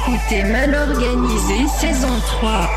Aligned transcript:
écoutez 0.00 0.44
Mal 0.44 0.74
Organisé 0.74 1.66
saison 1.80 2.20
3. 2.20 2.70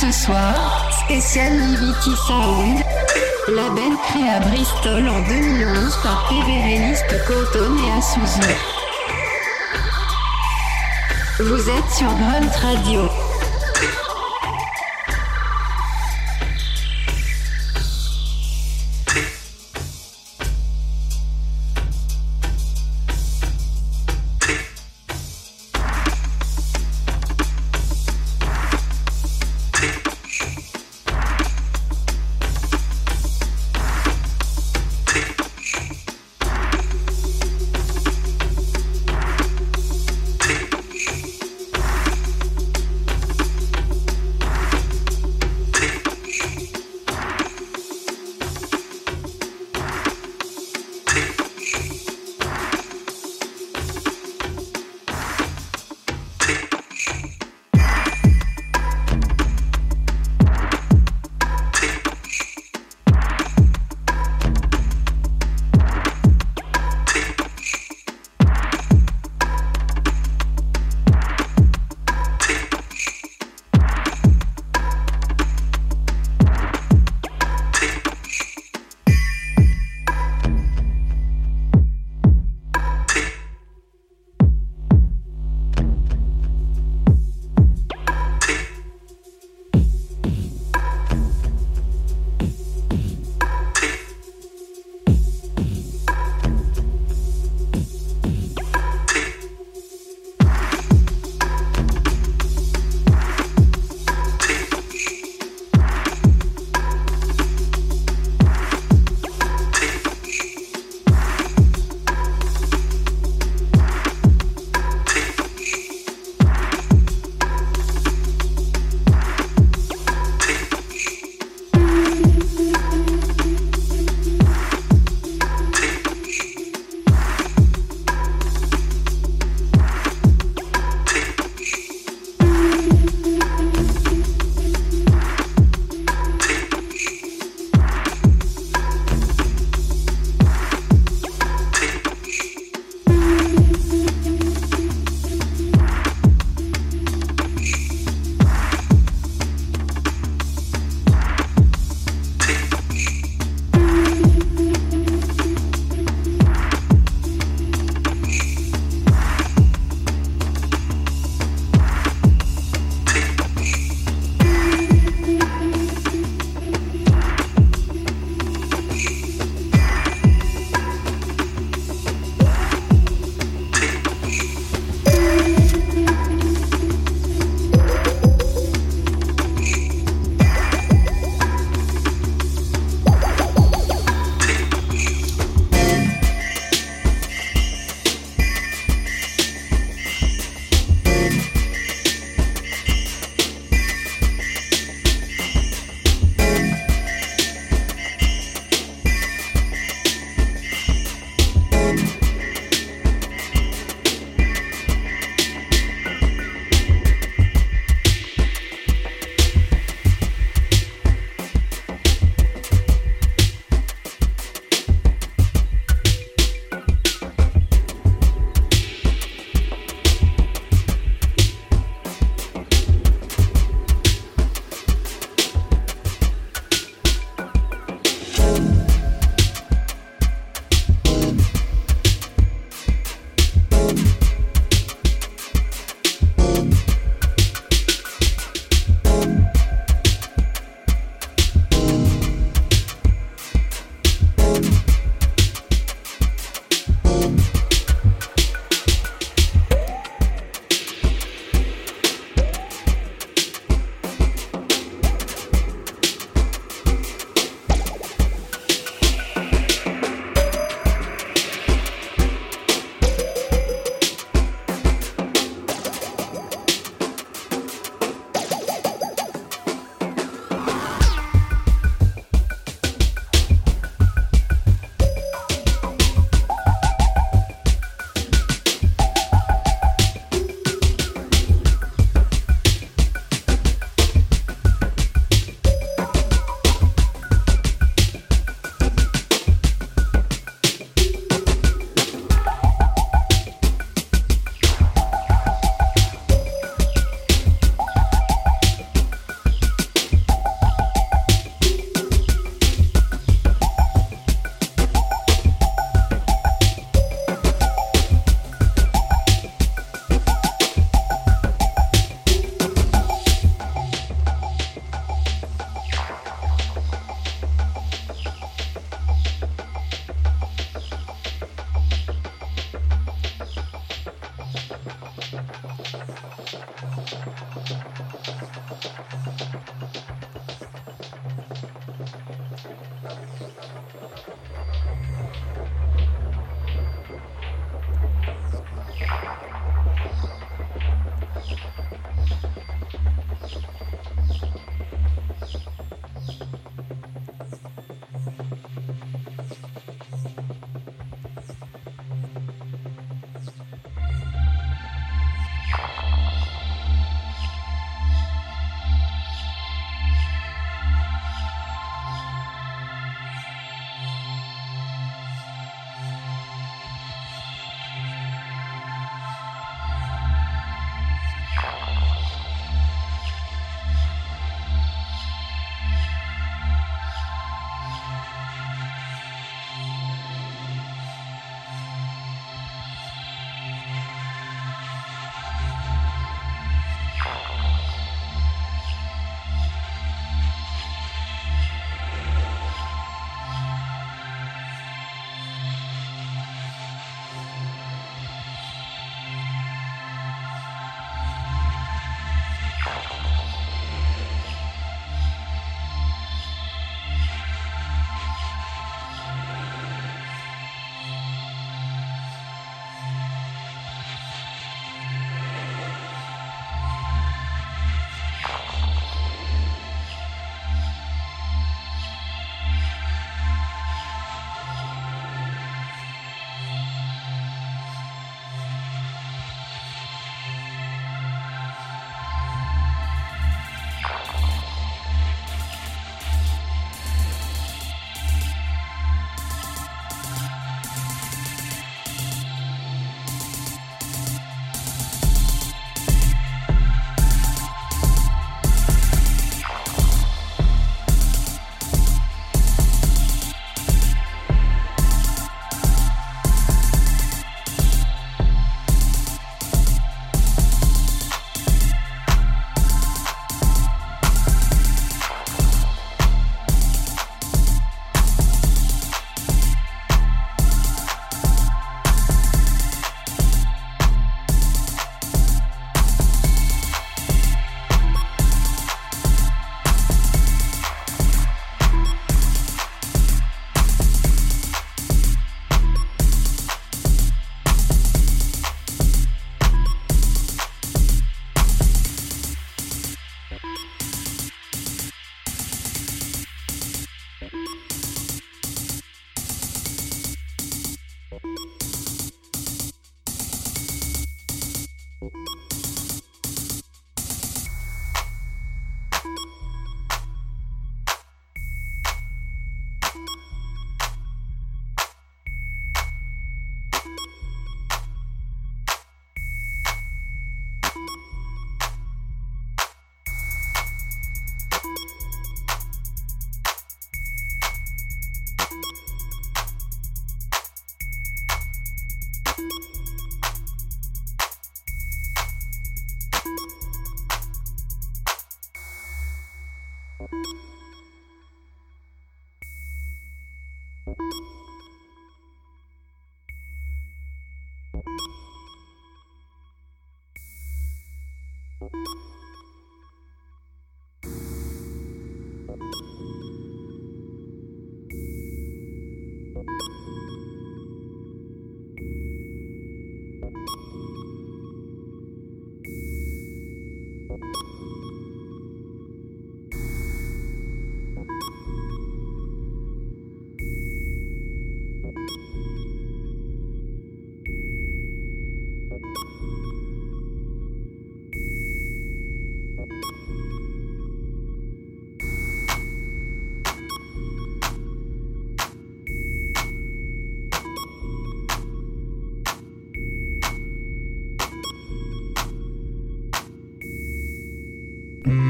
Ce 0.00 0.12
soir, 0.12 0.90
spécial 1.04 1.52
Liberty 1.52 2.10
Sound, 2.26 2.78
label 3.48 3.96
créé 4.08 4.28
à 4.28 4.40
Bristol 4.40 5.08
en 5.08 5.20
2011 5.28 5.98
par 6.02 6.28
Pévéréniste 6.28 7.24
Cotton 7.26 7.76
et 7.78 7.98
Asuzu. 7.98 8.54
Vous 11.40 11.68
êtes 11.68 11.90
sur 11.90 12.08
Grunt 12.08 12.56
Radio. 12.62 13.23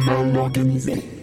Mal 0.04 0.36
organisé. 0.36 1.13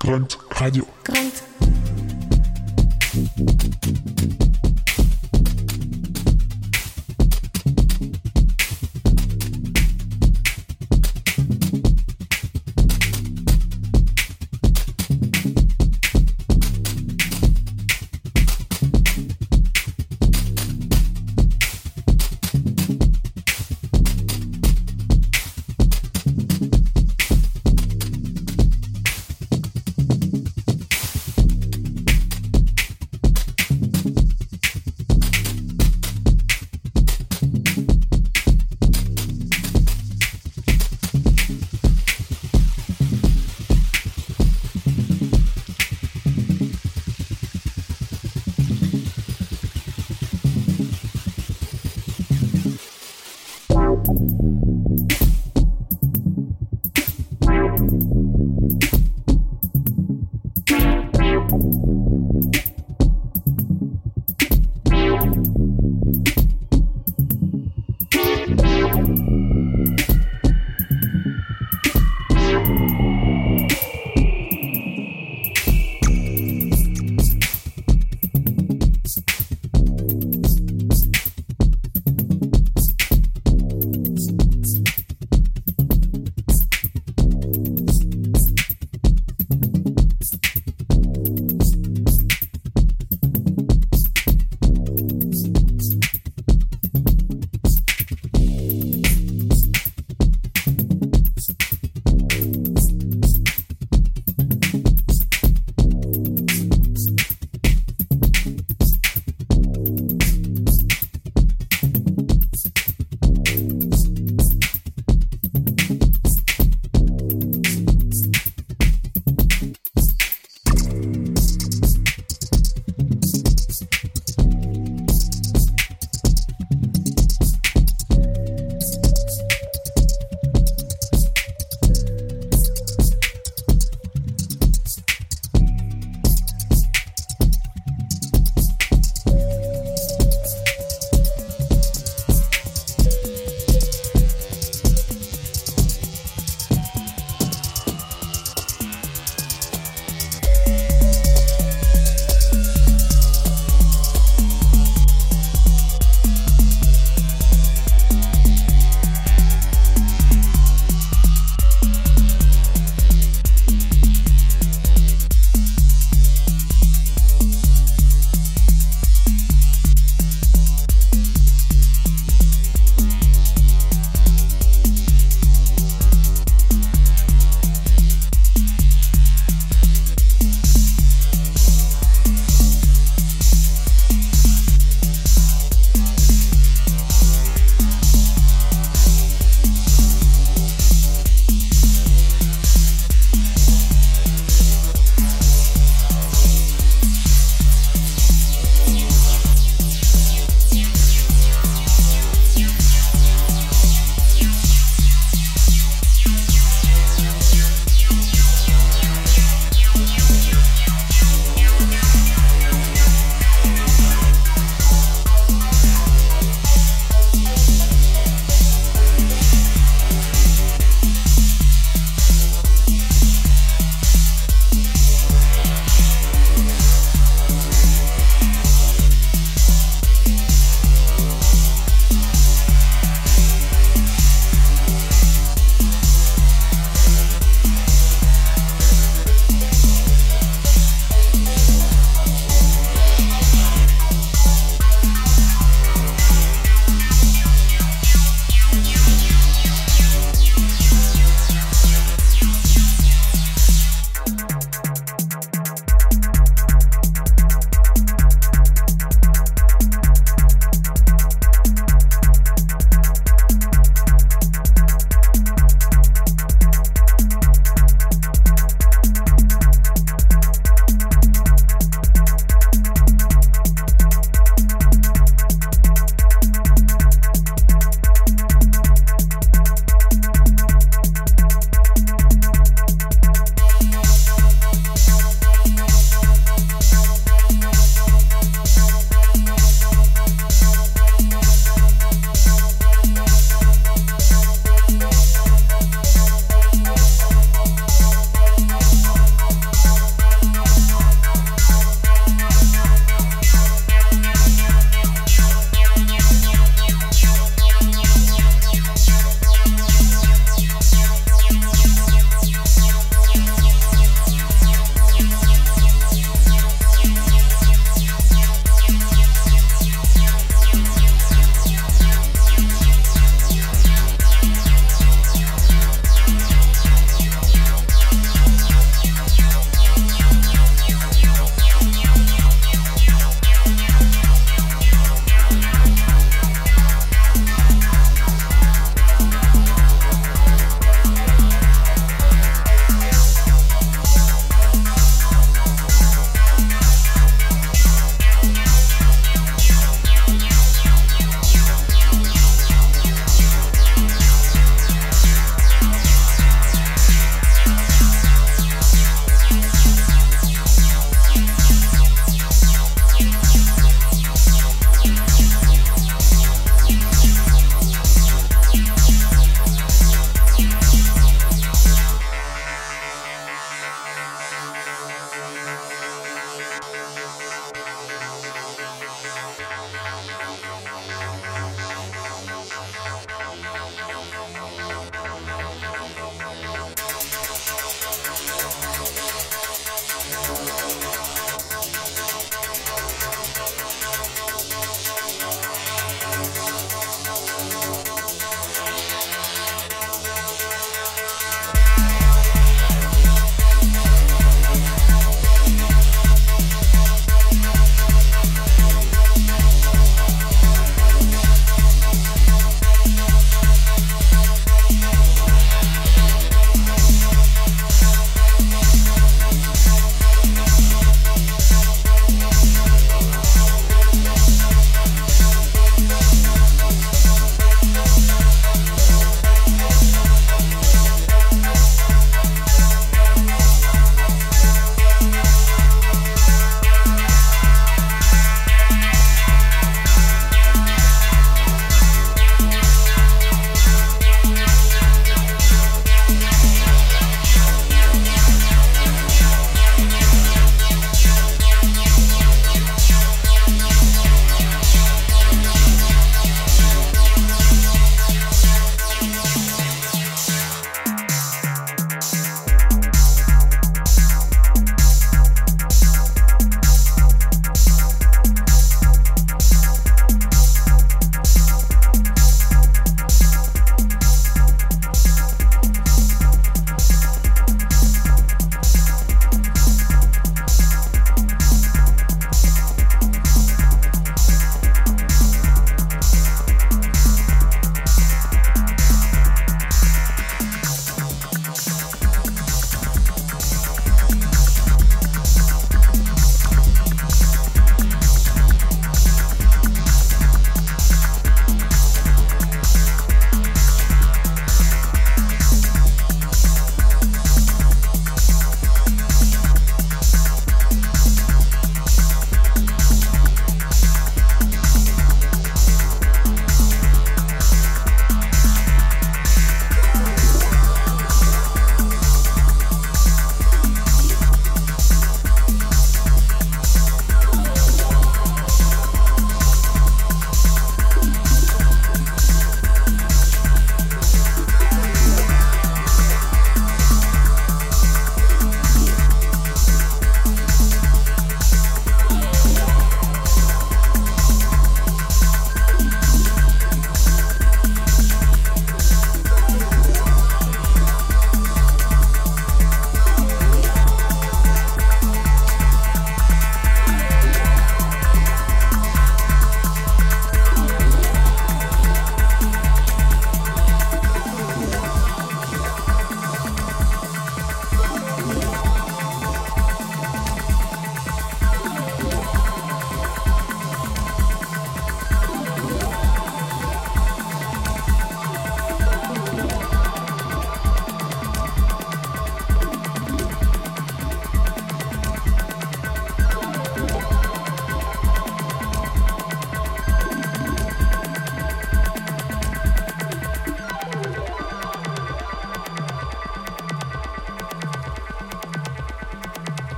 Grunt 0.00 0.38
Radio. 0.50 0.84
Grunt. 1.04 1.69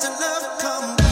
The 0.00 0.10
love 0.10 0.58
come. 0.58 1.03